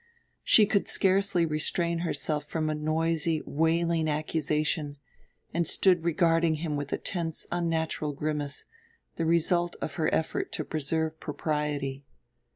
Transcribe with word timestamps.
She 0.43 0.65
could 0.65 0.87
scarcely 0.87 1.45
restrain 1.45 1.99
herself 1.99 2.45
from 2.45 2.71
a 2.71 2.73
noisy 2.73 3.43
wailing 3.45 4.09
accusation, 4.09 4.97
and 5.53 5.67
stood 5.67 6.03
regarding 6.03 6.55
him 6.55 6.75
with 6.75 6.91
a 6.91 6.97
tense 6.97 7.45
unnatural 7.51 8.11
grimace, 8.13 8.65
the 9.17 9.25
result 9.27 9.75
of 9.79 9.93
her 10.01 10.11
effort 10.11 10.51
to 10.53 10.65
preserve 10.65 11.19
propriety. 11.19 12.03